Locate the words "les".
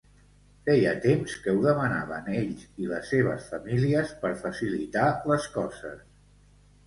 2.93-3.05, 5.33-5.45